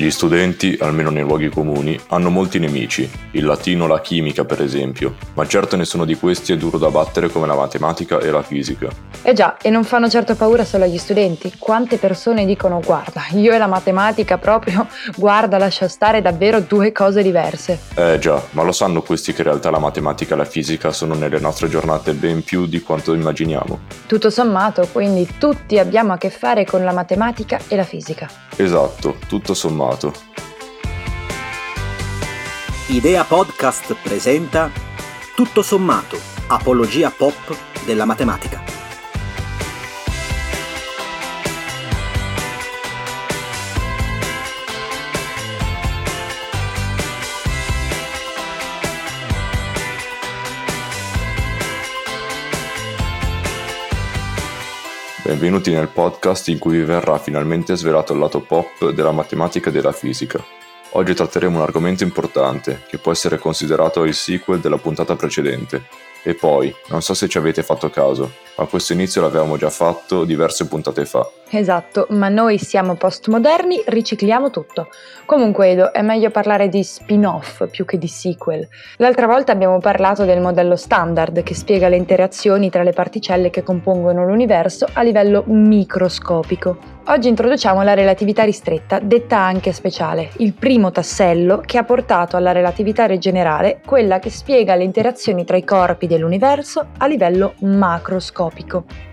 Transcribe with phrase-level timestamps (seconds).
[0.00, 5.16] Gli studenti, almeno nei luoghi comuni, hanno molti nemici, il latino, la chimica per esempio,
[5.34, 8.88] ma certo nessuno di questi è duro da battere come la matematica e la fisica.
[9.20, 11.52] Eh già, e non fanno certo paura solo agli studenti.
[11.58, 14.86] Quante persone dicono guarda, io e la matematica proprio,
[15.16, 17.78] guarda, lascia stare davvero due cose diverse.
[17.94, 21.12] Eh già, ma lo sanno questi che in realtà la matematica e la fisica sono
[21.12, 23.80] nelle nostre giornate ben più di quanto immaginiamo.
[24.06, 28.26] Tutto sommato, quindi tutti abbiamo a che fare con la matematica e la fisica.
[28.56, 30.12] Esatto, tutto sommato passato.
[32.88, 34.70] Idea Podcast presenta
[35.34, 38.79] Tutto sommato, apologia pop della matematica.
[55.30, 59.72] Benvenuti nel podcast in cui vi verrà finalmente svelato il lato pop della matematica e
[59.72, 60.44] della fisica.
[60.94, 65.84] Oggi tratteremo un argomento importante, che può essere considerato il sequel della puntata precedente,
[66.24, 70.24] e poi, non so se ci avete fatto caso, ma questo inizio l'avevamo già fatto
[70.24, 71.26] diverse puntate fa.
[71.48, 74.88] Esatto, ma noi siamo postmoderni, ricicliamo tutto.
[75.24, 78.68] Comunque Edo, è meglio parlare di spin-off più che di sequel.
[78.98, 83.62] L'altra volta abbiamo parlato del modello standard che spiega le interazioni tra le particelle che
[83.62, 86.98] compongono l'universo a livello microscopico.
[87.06, 92.52] Oggi introduciamo la relatività ristretta, detta anche speciale, il primo tassello che ha portato alla
[92.52, 98.49] relatività generale, quella che spiega le interazioni tra i corpi dell'universo a livello macroscopico.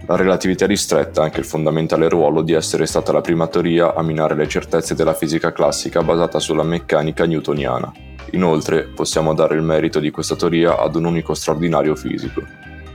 [0.05, 4.01] La relatività ristretta ha anche il fondamentale ruolo di essere stata la prima teoria a
[4.01, 7.91] minare le certezze della fisica classica basata sulla meccanica newtoniana.
[8.31, 12.41] Inoltre possiamo dare il merito di questa teoria ad un unico straordinario fisico.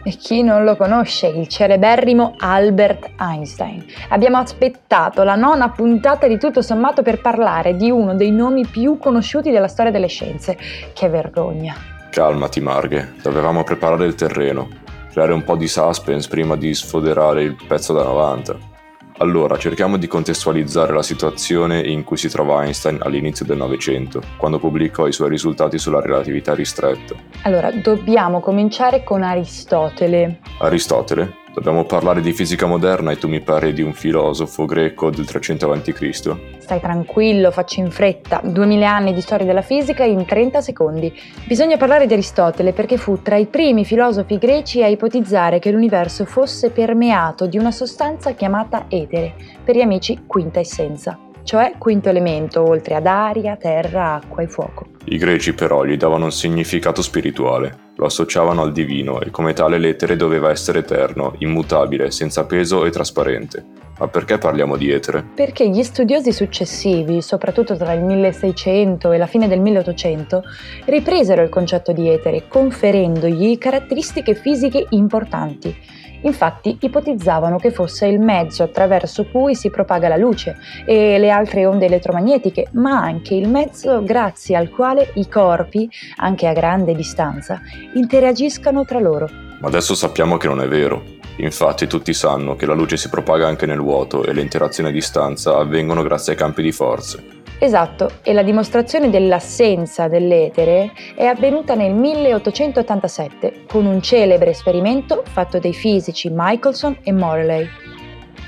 [0.04, 3.84] E chi non lo conosce, il celeberrimo Albert Einstein.
[4.08, 8.98] Abbiamo aspettato la nona puntata di tutto sommato per parlare di uno dei nomi più
[8.98, 10.58] conosciuti della storia delle scienze.
[10.92, 11.76] Che vergogna.
[12.10, 14.68] Calmati Marghe, dovevamo preparare il terreno,
[15.12, 18.70] creare un po' di suspense prima di sfoderare il pezzo da 90.
[19.18, 24.58] Allora, cerchiamo di contestualizzare la situazione in cui si trova Einstein all'inizio del Novecento, quando
[24.58, 27.14] pubblicò i suoi risultati sulla relatività ristretta.
[27.42, 30.40] Allora, dobbiamo cominciare con Aristotele.
[30.58, 31.41] Aristotele?
[31.54, 35.70] Dobbiamo parlare di fisica moderna e tu mi parli di un filosofo greco del 300
[35.70, 36.36] a.C.
[36.58, 38.40] Stai tranquillo, faccio in fretta.
[38.42, 41.12] 2000 anni di storia della fisica in 30 secondi.
[41.44, 46.24] Bisogna parlare di Aristotele perché fu tra i primi filosofi greci a ipotizzare che l'universo
[46.24, 52.66] fosse permeato di una sostanza chiamata etere, per gli amici quinta essenza, cioè quinto elemento
[52.66, 54.86] oltre ad aria, terra, acqua e fuoco.
[55.04, 59.78] I greci però gli davano un significato spirituale, lo associavano al divino e come tale
[59.78, 63.64] l'etere doveva essere eterno, immutabile, senza peso e trasparente.
[63.98, 65.24] Ma perché parliamo di etere?
[65.34, 70.42] Perché gli studiosi successivi, soprattutto tra il 1600 e la fine del 1800,
[70.86, 78.62] ripresero il concetto di etere, conferendogli caratteristiche fisiche importanti Infatti ipotizzavano che fosse il mezzo
[78.62, 84.02] attraverso cui si propaga la luce e le altre onde elettromagnetiche, ma anche il mezzo
[84.02, 87.60] grazie al quale i corpi, anche a grande distanza,
[87.94, 89.28] interagiscano tra loro.
[89.60, 91.20] Ma adesso sappiamo che non è vero.
[91.36, 94.92] Infatti tutti sanno che la luce si propaga anche nel vuoto e le interazioni a
[94.92, 97.41] distanza avvengono grazie ai campi di forze.
[97.62, 105.60] Esatto, e la dimostrazione dell'assenza dell'etere è avvenuta nel 1887 con un celebre esperimento fatto
[105.60, 107.68] dai fisici Michelson e Morley.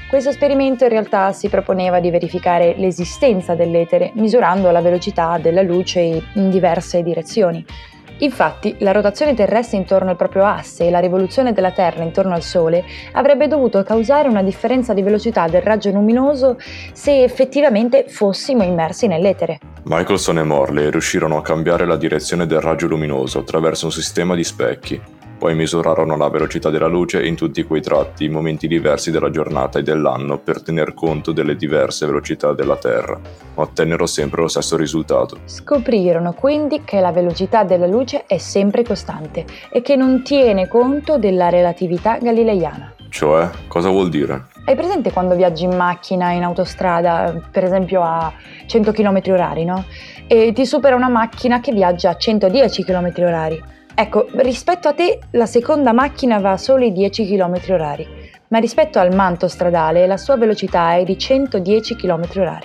[0.08, 6.00] Questo esperimento in realtà si proponeva di verificare l'esistenza dell'etere misurando la velocità della luce
[6.00, 7.64] in diverse direzioni.
[8.18, 12.42] Infatti, la rotazione terrestre intorno al proprio asse e la rivoluzione della Terra intorno al
[12.42, 16.56] Sole avrebbe dovuto causare una differenza di velocità del raggio luminoso
[16.92, 19.58] se effettivamente fossimo immersi nell'etere.
[19.84, 24.44] Michelson e Morley riuscirono a cambiare la direzione del raggio luminoso attraverso un sistema di
[24.44, 25.02] specchi.
[25.44, 29.78] Poi misurarono la velocità della luce in tutti quei tratti in momenti diversi della giornata
[29.78, 33.20] e dell'anno per tener conto delle diverse velocità della Terra,
[33.54, 35.36] ma ottennero sempre lo stesso risultato.
[35.44, 41.18] Scoprirono quindi che la velocità della luce è sempre costante e che non tiene conto
[41.18, 42.94] della relatività galileiana.
[43.10, 44.46] Cioè, cosa vuol dire?
[44.64, 48.32] Hai presente quando viaggi in macchina, in autostrada, per esempio a
[48.64, 49.84] 100 km h no?
[50.26, 55.20] E ti supera una macchina che viaggia a 110 km h Ecco, rispetto a te
[55.30, 58.06] la seconda macchina va a soli 10 km h
[58.48, 62.58] ma rispetto al manto stradale la sua velocità è di 110 km h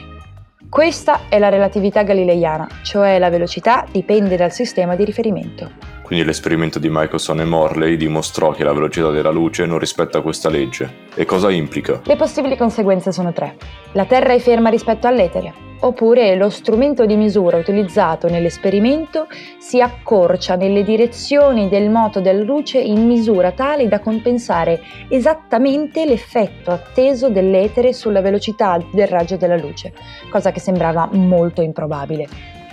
[0.67, 5.69] Questa è la relatività galileiana, cioè la velocità dipende dal sistema di riferimento.
[6.01, 10.49] Quindi l'esperimento di Michelson e Morley dimostrò che la velocità della luce non rispetta questa
[10.49, 11.07] legge.
[11.13, 12.01] E cosa implica?
[12.03, 13.55] Le possibili conseguenze sono tre.
[13.91, 19.27] La Terra è ferma rispetto all'etere, Oppure lo strumento di misura utilizzato nell'esperimento
[19.59, 26.71] si accorcia nelle direzioni del moto della luce in misura tale da compensare esattamente l'effetto
[26.71, 29.93] atteso dell'etere sulla velocità del raggio della luce,
[30.29, 32.27] cosa che sembrava molto improbabile.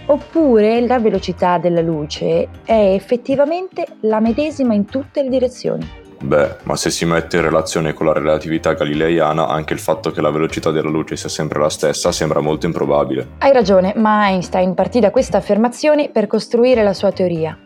[0.06, 6.05] Oppure la velocità della luce è effettivamente la medesima in tutte le direzioni.
[6.18, 10.20] Beh, ma se si mette in relazione con la relatività galileiana, anche il fatto che
[10.20, 13.28] la velocità della luce sia sempre la stessa sembra molto improbabile.
[13.38, 17.58] Hai ragione, ma Einstein partì da questa affermazione per costruire la sua teoria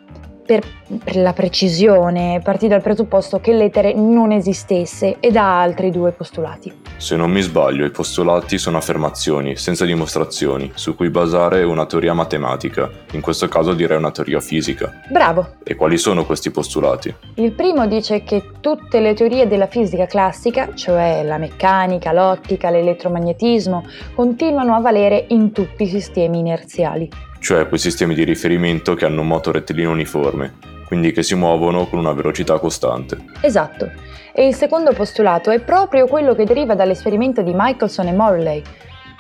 [0.51, 0.67] per,
[1.05, 6.73] per la precisione, partì dal presupposto che l'etere non esistesse e da altri due postulati.
[6.97, 12.15] Se non mi sbaglio, i postulati sono affermazioni, senza dimostrazioni, su cui basare una teoria
[12.15, 14.93] matematica, in questo caso direi una teoria fisica.
[15.09, 15.59] Bravo!
[15.63, 17.15] E quali sono questi postulati?
[17.35, 23.85] Il primo dice che tutte le teorie della fisica classica, cioè la meccanica, l'ottica, l'elettromagnetismo,
[24.17, 29.23] continuano a valere in tutti i sistemi inerziali cioè quei sistemi di riferimento che hanno
[29.23, 33.17] un moto rettilineo uniforme, quindi che si muovono con una velocità costante.
[33.41, 33.91] Esatto.
[34.33, 38.63] E il secondo postulato è proprio quello che deriva dall'esperimento di Michelson e Morley,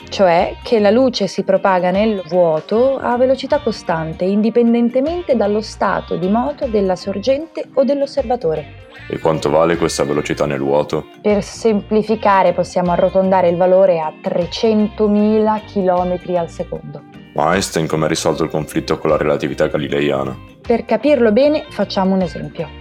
[0.08, 6.28] cioè che la luce si propaga nel vuoto a velocità costante, indipendentemente dallo stato di
[6.28, 8.88] moto della sorgente o dell'osservatore.
[9.08, 11.06] E quanto vale questa velocità nel vuoto?
[11.20, 17.19] Per semplificare possiamo arrotondare il valore a 300.000 km al secondo.
[17.34, 20.36] Ma Einstein come ha risolto il conflitto con la relatività galileiana?
[20.60, 22.79] Per capirlo bene facciamo un esempio.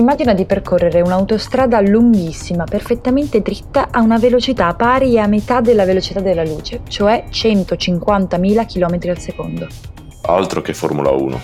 [0.00, 6.20] Immagina di percorrere un'autostrada lunghissima, perfettamente dritta, a una velocità pari a metà della velocità
[6.20, 9.66] della luce, cioè 150.000 km al secondo.
[10.22, 11.38] Altro che Formula 1.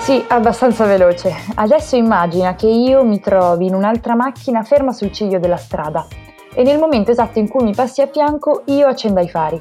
[0.00, 1.32] Sì, abbastanza veloce.
[1.54, 6.04] Adesso immagina che io mi trovi in un'altra macchina ferma sul ciglio della strada
[6.52, 9.60] e nel momento esatto in cui mi passi a fianco io accenda i fari.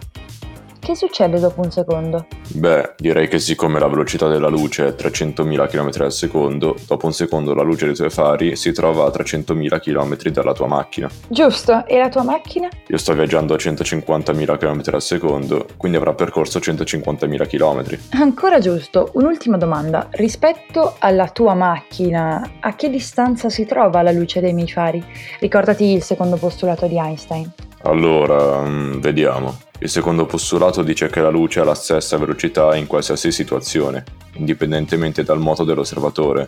[0.81, 2.25] Che succede dopo un secondo?
[2.56, 7.13] Beh, direi che siccome la velocità della luce è 300.000 km al secondo, dopo un
[7.13, 11.07] secondo la luce dei tuoi fari si trova a 300.000 km dalla tua macchina.
[11.28, 12.68] Giusto, e la tua macchina?
[12.88, 18.00] Io sto viaggiando a 150.000 km al secondo, quindi avrà percorso 150.000 km.
[18.19, 20.07] Ancora giusto, un'ultima domanda.
[20.10, 25.06] Rispetto alla tua macchina, a che distanza si trova la luce dei miei fari?
[25.39, 27.60] Ricordati il secondo postulato di Einstein.
[27.83, 29.60] Allora, mm, vediamo.
[29.80, 35.24] Il secondo postulato dice che la luce ha la stessa velocità in qualsiasi situazione, indipendentemente
[35.24, 36.48] dal moto dell'osservatore.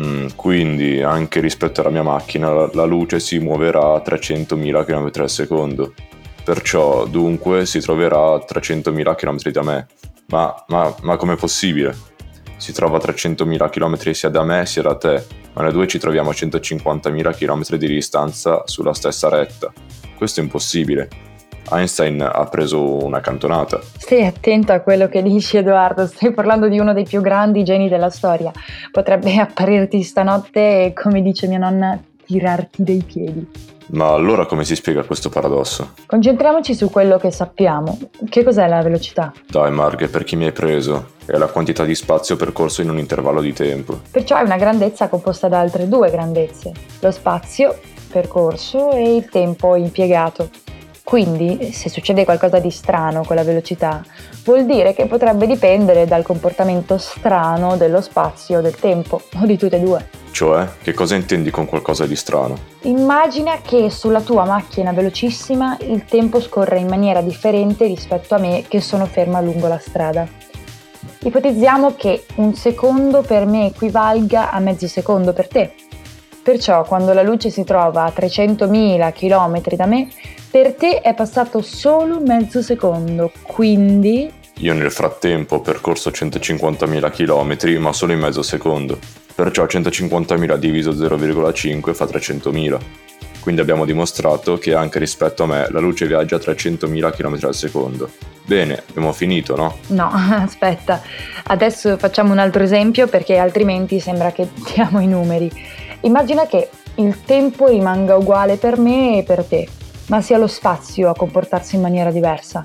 [0.00, 5.30] Mm, quindi, anche rispetto alla mia macchina, la luce si muoverà a 300.000 km al
[5.30, 5.92] secondo.
[6.42, 9.86] Perciò, dunque, si troverà a 300.000 km da me.
[10.28, 11.94] Ma, ma, ma com'è possibile?
[12.56, 15.98] Si trova a 300.000 km sia da me sia da te, ma noi due ci
[15.98, 19.72] troviamo a 150.000 km di distanza sulla stessa retta.
[20.20, 21.08] Questo è impossibile.
[21.70, 23.80] Einstein ha preso una cantonata.
[23.96, 27.88] Stai attento a quello che dici Edoardo, stai parlando di uno dei più grandi geni
[27.88, 28.52] della storia.
[28.92, 33.48] Potrebbe apparirti stanotte e, come dice mia nonna, tirarti dei piedi.
[33.92, 35.94] Ma allora come si spiega questo paradosso?
[36.04, 37.98] Concentriamoci su quello che sappiamo.
[38.28, 39.32] Che cos'è la velocità?
[39.48, 41.12] Dai Marghe, per chi mi hai preso?
[41.24, 44.02] È la quantità di spazio percorso in un intervallo di tempo.
[44.10, 47.78] Perciò è una grandezza composta da altre due grandezze, lo spazio
[48.10, 50.50] percorso e il tempo impiegato.
[51.02, 54.00] Quindi, se succede qualcosa di strano con la velocità,
[54.44, 59.76] vuol dire che potrebbe dipendere dal comportamento strano dello spazio del tempo, o di tutte
[59.76, 60.08] e due.
[60.30, 62.56] Cioè, che cosa intendi con qualcosa di strano?
[62.82, 68.64] Immagina che sulla tua macchina velocissima il tempo scorre in maniera differente rispetto a me
[68.68, 70.28] che sono ferma lungo la strada.
[71.22, 75.74] Ipotizziamo che un secondo per me equivalga a mezzo secondo per te.
[76.42, 80.08] Perciò quando la luce si trova a 300.000 km da me,
[80.50, 84.32] per te è passato solo mezzo secondo, quindi...
[84.58, 88.98] Io nel frattempo ho percorso 150.000 km, ma solo in mezzo secondo.
[89.34, 92.78] Perciò 150.000 diviso 0,5 fa 300.000.
[93.40, 97.54] Quindi abbiamo dimostrato che anche rispetto a me la luce viaggia a 300.000 km al
[97.54, 98.10] secondo.
[98.44, 99.78] Bene, abbiamo finito, no?
[99.88, 101.00] No, aspetta.
[101.44, 105.50] Adesso facciamo un altro esempio perché altrimenti sembra che diamo i numeri.
[106.02, 109.68] Immagina che il tempo rimanga uguale per me e per te
[110.10, 112.62] ma sia lo spazio a comportarsi in maniera diversa.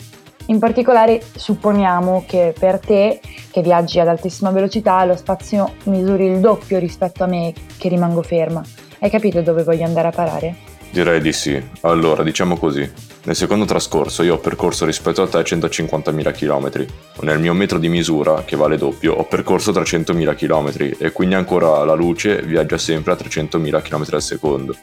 [0.47, 6.39] In particolare supponiamo che per te, che viaggi ad altissima velocità, lo spazio misuri il
[6.39, 8.63] doppio rispetto a me che rimango ferma.
[8.99, 10.55] Hai capito dove voglio andare a parare?
[10.95, 11.61] Direi di sì.
[11.81, 12.89] Allora, diciamo così.
[13.23, 16.87] Nel secondo trascorso io ho percorso rispetto a te 150.000 km.
[17.25, 21.83] Nel mio metro di misura, che vale doppio, ho percorso 300.000 km e quindi ancora
[21.83, 24.73] la luce viaggia sempre a 300.000 km al secondo.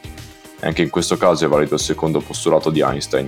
[0.59, 3.27] Anche in questo caso è valido il secondo postulato di Einstein.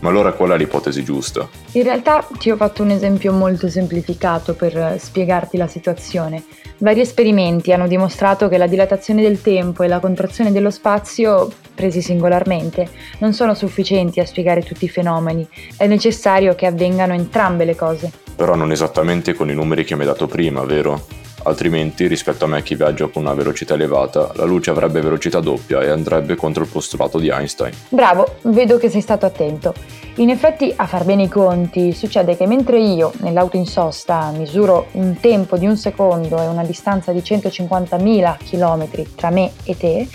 [0.00, 1.48] Ma allora qual è l'ipotesi giusta?
[1.72, 6.44] In realtà ti ho fatto un esempio molto semplificato per spiegarti la situazione.
[6.78, 12.02] Vari esperimenti hanno dimostrato che la dilatazione del tempo e la contrazione dello spazio, presi
[12.02, 12.88] singolarmente,
[13.18, 15.48] non sono sufficienti a spiegare tutti i fenomeni.
[15.76, 18.12] È necessario che avvengano entrambe le cose.
[18.36, 21.24] Però non esattamente con i numeri che mi hai dato prima, vero?
[21.46, 25.80] Altrimenti rispetto a me che viaggia con una velocità elevata, la luce avrebbe velocità doppia
[25.80, 27.72] e andrebbe contro il postulato di Einstein.
[27.88, 29.72] Bravo, vedo che sei stato attento.
[30.16, 34.88] In effetti, a far bene i conti, succede che mentre io, nell'auto in sosta, misuro
[34.92, 40.08] un tempo di un secondo e una distanza di 150.000 km tra me e te,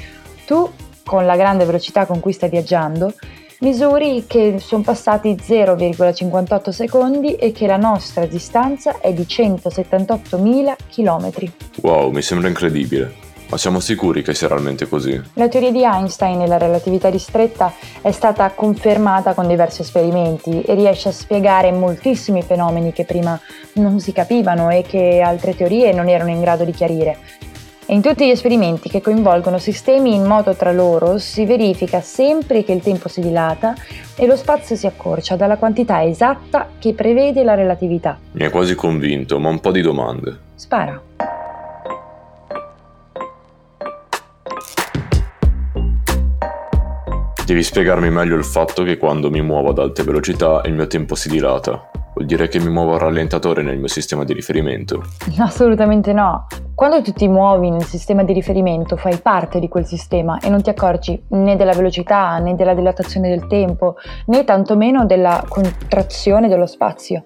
[0.46, 0.70] tu,
[1.06, 3.14] con la grande velocità con cui stai viaggiando,
[3.62, 11.52] misuri che sono passati 0,58 secondi e che la nostra distanza è di 178.000 km.
[11.82, 13.30] Wow, mi sembra incredibile.
[13.50, 15.22] Ma siamo sicuri che sia realmente così?
[15.34, 20.74] La teoria di Einstein e la relatività ristretta è stata confermata con diversi esperimenti e
[20.74, 23.38] riesce a spiegare moltissimi fenomeni che prima
[23.74, 27.18] non si capivano e che altre teorie non erano in grado di chiarire.
[27.92, 32.64] E in tutti gli esperimenti che coinvolgono sistemi in moto tra loro si verifica sempre
[32.64, 33.76] che il tempo si dilata
[34.16, 38.18] e lo spazio si accorcia dalla quantità esatta che prevede la relatività.
[38.32, 40.40] Mi hai quasi convinto, ma un po' di domande.
[40.56, 41.02] Spara.
[47.46, 51.16] Devi spiegarmi meglio il fatto che quando mi muovo ad alte velocità il mio tempo
[51.16, 51.92] si dilata.
[52.14, 55.04] Vuol dire che mi muovo a rallentatore nel mio sistema di riferimento?
[55.40, 56.48] Assolutamente no.
[56.82, 60.64] Quando tu ti muovi nel sistema di riferimento fai parte di quel sistema e non
[60.64, 66.66] ti accorgi né della velocità né della dilatazione del tempo né tantomeno della contrazione dello
[66.66, 67.24] spazio.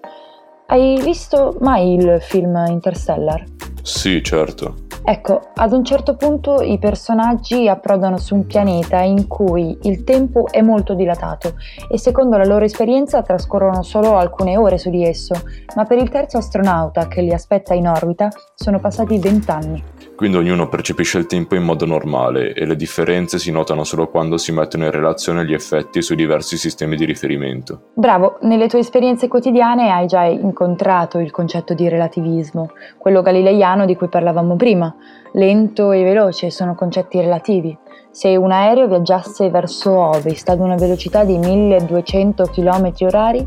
[0.66, 3.44] Hai visto mai il film Interstellar?
[3.80, 4.85] Sì, certo.
[5.08, 10.48] Ecco, ad un certo punto i personaggi approdano su un pianeta in cui il tempo
[10.50, 11.54] è molto dilatato
[11.88, 15.34] e secondo la loro esperienza trascorrono solo alcune ore su di esso,
[15.76, 19.95] ma per il terzo astronauta che li aspetta in orbita sono passati vent'anni.
[20.16, 24.38] Quindi ognuno percepisce il tempo in modo normale e le differenze si notano solo quando
[24.38, 27.90] si mettono in relazione gli effetti sui diversi sistemi di riferimento.
[27.92, 33.94] Bravo, nelle tue esperienze quotidiane hai già incontrato il concetto di relativismo, quello galileiano di
[33.94, 34.94] cui parlavamo prima.
[35.32, 37.76] Lento e veloce sono concetti relativi.
[38.10, 43.46] Se un aereo viaggiasse verso ovest ad una velocità di 1200 km h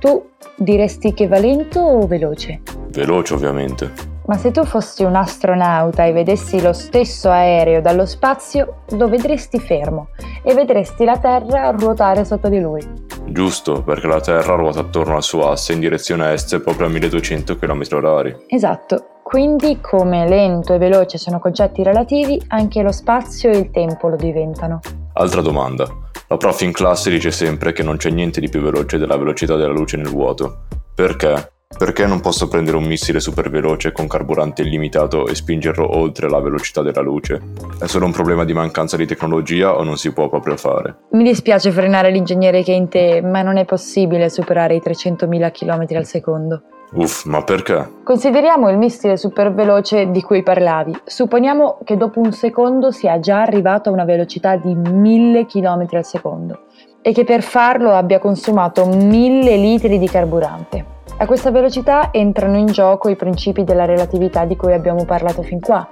[0.00, 2.62] tu diresti che va lento o veloce?
[2.90, 4.17] Veloce ovviamente.
[4.28, 9.58] Ma se tu fossi un astronauta e vedessi lo stesso aereo dallo spazio, lo vedresti
[9.58, 10.08] fermo
[10.42, 12.86] e vedresti la Terra ruotare sotto di lui.
[13.24, 17.56] Giusto, perché la Terra ruota attorno al suo asse in direzione est proprio a 1200
[17.56, 18.44] km/h.
[18.48, 24.08] Esatto, quindi come lento e veloce sono concetti relativi, anche lo spazio e il tempo
[24.08, 24.80] lo diventano.
[25.14, 25.86] Altra domanda.
[26.26, 29.56] La prof in classe dice sempre che non c'è niente di più veloce della velocità
[29.56, 30.64] della luce nel vuoto.
[30.94, 31.52] Perché?
[31.76, 36.40] Perché non posso prendere un missile super veloce con carburante illimitato e spingerlo oltre la
[36.40, 37.40] velocità della luce?
[37.78, 40.96] È solo un problema di mancanza di tecnologia o non si può proprio fare?
[41.10, 45.52] Mi dispiace frenare l'ingegnere che è in te, ma non è possibile superare i 300.000
[45.52, 46.62] km al secondo.
[46.94, 47.88] Uff, ma perché?
[48.02, 50.98] Consideriamo il missile super veloce di cui parlavi.
[51.04, 56.04] Supponiamo che dopo un secondo sia già arrivato a una velocità di 1000 km al
[56.04, 56.62] secondo
[57.02, 60.96] e che per farlo abbia consumato 1000 litri di carburante.
[61.20, 65.58] A questa velocità entrano in gioco i principi della relatività di cui abbiamo parlato fin
[65.58, 65.90] qua.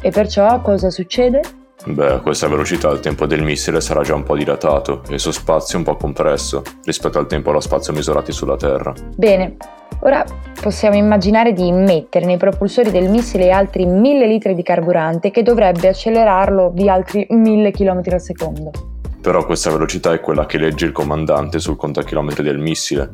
[0.00, 1.42] E perciò cosa succede?
[1.84, 5.20] Beh, a questa velocità il tempo del missile sarà già un po' dilatato e il
[5.20, 8.94] suo spazio un po' compresso rispetto al tempo allo spazio misurati sulla Terra.
[9.14, 9.56] Bene,
[10.00, 10.24] ora
[10.58, 15.88] possiamo immaginare di immettere nei propulsori del missile altri 1000 litri di carburante che dovrebbe
[15.88, 18.70] accelerarlo di altri 1000 km al secondo.
[19.22, 23.08] Però questa velocità è quella che legge il comandante sul contachilometri del missile,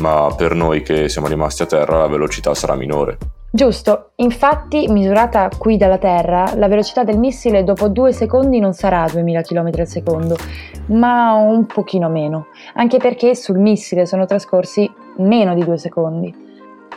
[0.00, 3.16] ma per noi che siamo rimasti a terra la velocità sarà minore.
[3.50, 9.06] Giusto, infatti misurata qui dalla Terra, la velocità del missile dopo due secondi non sarà
[9.10, 10.36] 2000 km al secondo,
[10.88, 16.45] ma un pochino meno, anche perché sul missile sono trascorsi meno di due secondi.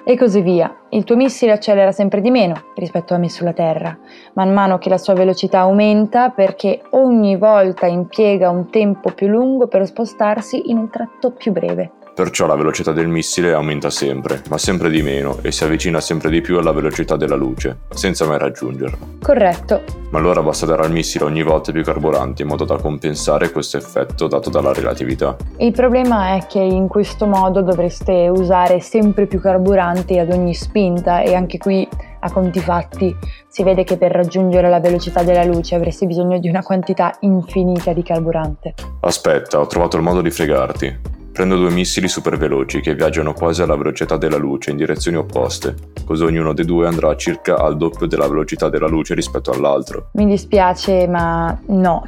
[0.04, 0.76] E così via.
[0.90, 3.96] Il tuo missile accelera sempre di meno rispetto a me sulla Terra,
[4.34, 9.68] man mano che la sua velocità aumenta perché ogni volta impiega un tempo più lungo
[9.68, 11.92] per spostarsi in un tratto più breve.
[12.20, 16.30] Perciò la velocità del missile aumenta sempre, ma sempre di meno, e si avvicina sempre
[16.30, 18.98] di più alla velocità della luce, senza mai raggiungerla.
[19.22, 19.84] Corretto.
[20.10, 23.78] Ma allora basta dare al missile ogni volta più carburante in modo da compensare questo
[23.78, 25.38] effetto dato dalla relatività.
[25.60, 31.22] Il problema è che in questo modo dovreste usare sempre più carburanti ad ogni spinta
[31.22, 31.88] e anche qui
[32.20, 33.16] a conti fatti
[33.48, 37.94] si vede che per raggiungere la velocità della luce avresti bisogno di una quantità infinita
[37.94, 38.74] di carburante.
[39.00, 41.18] Aspetta, ho trovato il modo di fregarti.
[41.40, 45.74] Prendo due missili super veloci che viaggiano quasi alla velocità della luce in direzioni opposte,
[46.06, 50.10] così ognuno dei due andrà circa al doppio della velocità della luce rispetto all'altro.
[50.16, 52.04] Mi dispiace, ma no.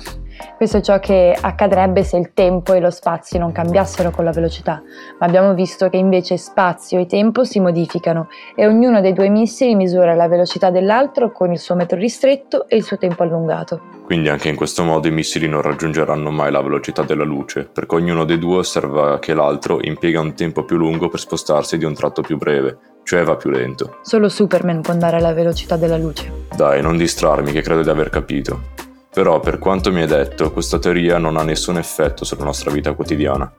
[0.58, 4.32] Questo è ciò che accadrebbe se il tempo e lo spazio non cambiassero con la
[4.32, 4.82] velocità,
[5.20, 9.76] ma abbiamo visto che invece spazio e tempo si modificano e ognuno dei due missili
[9.76, 14.00] misura la velocità dell'altro con il suo metro ristretto e il suo tempo allungato.
[14.06, 17.96] Quindi anche in questo modo i missili non raggiungeranno mai la velocità della luce, perché
[17.96, 21.94] ognuno dei due osserva che l'altro impiega un tempo più lungo per spostarsi di un
[21.94, 24.00] tratto più breve, cioè va più lento.
[24.02, 26.30] Solo Superman può andare alla velocità della luce.
[26.54, 28.90] Dai, non distrarmi che credo di aver capito.
[29.14, 32.94] Però, per quanto mi hai detto, questa teoria non ha nessun effetto sulla nostra vita
[32.94, 33.52] quotidiana.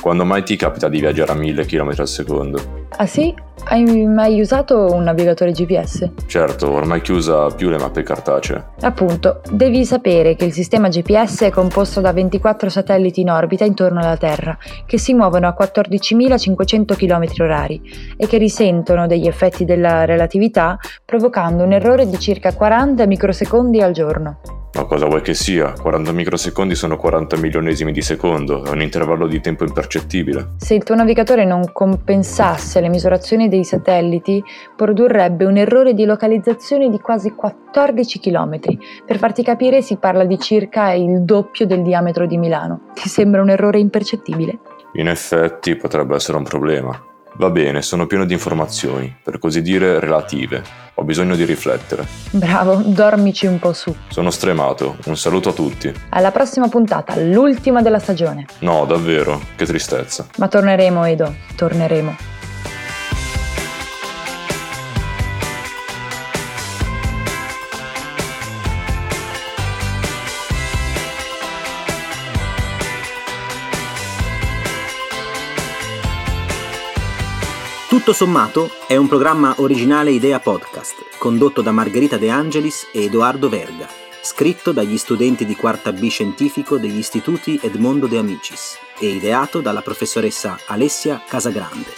[0.00, 2.86] Quando mai ti capita di viaggiare a 1000 km al secondo?
[2.90, 3.34] Ah sì?
[3.64, 6.10] Hai mai usato un navigatore GPS?
[6.26, 8.64] Certo, ormai chiusa più le mappe cartacee.
[8.80, 14.00] Appunto, devi sapere che il sistema GPS è composto da 24 satelliti in orbita intorno
[14.00, 17.80] alla Terra, che si muovono a 14.500 km orari
[18.16, 23.92] e che risentono degli effetti della relatività, provocando un errore di circa 40 microsecondi al
[23.92, 24.40] giorno.
[24.74, 25.72] Ma cosa vuoi che sia?
[25.80, 30.54] 40 microsecondi sono 40 milionesimi di secondo, è un intervallo di tempo impercettibile.
[30.56, 34.42] Se il tuo navigatore non compensasse le misurazioni dei satelliti,
[34.74, 38.58] produrrebbe un errore di localizzazione di quasi 14 km.
[39.06, 42.88] Per farti capire si parla di circa il doppio del diametro di Milano.
[42.94, 44.58] Ti sembra un errore impercettibile?
[44.94, 47.00] In effetti potrebbe essere un problema.
[47.38, 50.60] Va bene, sono pieno di informazioni, per così dire relative.
[50.94, 52.04] Ho bisogno di riflettere.
[52.32, 53.94] Bravo, dormici un po' su.
[54.08, 55.92] Sono stremato, un saluto a tutti.
[56.08, 58.46] Alla prossima puntata, l'ultima della stagione.
[58.58, 60.26] No, davvero, che tristezza.
[60.38, 62.37] Ma torneremo, Edo, torneremo.
[77.88, 83.48] Tutto sommato è un programma originale Idea Podcast, condotto da Margherita De Angelis e Edoardo
[83.48, 83.88] Verga,
[84.20, 89.80] scritto dagli studenti di quarta B scientifico degli istituti Edmondo De Amicis e ideato dalla
[89.80, 91.90] professoressa Alessia Casagrande.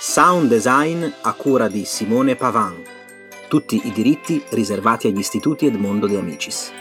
[0.00, 2.82] Sound design a cura di Simone Pavan.
[3.46, 6.72] Tutti i diritti riservati agli istituti Edmondo De Amicis.